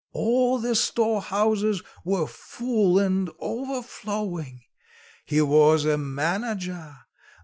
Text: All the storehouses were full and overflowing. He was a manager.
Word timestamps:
All 0.13 0.57
the 0.57 0.73
storehouses 0.73 1.83
were 2.03 2.25
full 2.25 2.97
and 2.97 3.29
overflowing. 3.37 4.61
He 5.25 5.41
was 5.43 5.85
a 5.85 5.95
manager. 5.95 6.97